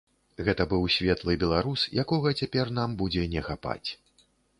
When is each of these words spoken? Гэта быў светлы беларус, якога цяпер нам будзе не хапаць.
Гэта 0.45 0.63
быў 0.69 0.85
светлы 0.93 1.35
беларус, 1.43 1.83
якога 2.03 2.31
цяпер 2.39 2.71
нам 2.79 2.95
будзе 3.03 3.27
не 3.35 3.45
хапаць. 3.49 3.89